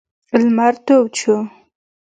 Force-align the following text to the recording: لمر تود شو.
لمر 0.41 0.73
تود 0.85 1.11
شو. 1.19 1.35